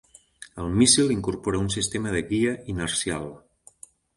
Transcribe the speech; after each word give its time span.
El 0.63 0.71
míssil 0.81 1.13
incorpora 1.17 1.61
un 1.65 1.69
sistema 1.77 2.15
de 2.17 2.25
guia 2.33 2.57
inercial. 2.77 3.33